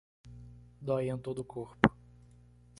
[0.87, 1.87] Dói em todo o corpo